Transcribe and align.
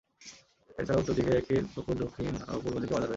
এছাড়াও 0.77 1.01
উত্তর 1.01 1.15
দিকে 1.17 1.31
একটি 1.35 1.55
পুকুর, 1.73 1.95
দক্ষিণ 2.03 2.33
ও 2.47 2.55
পূর্ব 2.63 2.75
দিকে 2.75 2.93
বাজার 2.93 3.01
রয়েছে। 3.01 3.09